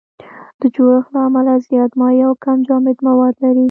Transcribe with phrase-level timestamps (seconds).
[0.59, 3.59] د جوړښت له امله زیات مایع او کم جامد مواد لري.